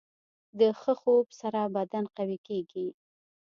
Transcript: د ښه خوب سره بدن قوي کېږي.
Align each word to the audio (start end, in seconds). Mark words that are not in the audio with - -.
د 0.59 0.61
ښه 0.79 0.93
خوب 1.01 1.27
سره 1.39 1.61
بدن 1.75 2.05
قوي 2.15 2.37
کېږي. 2.47 2.87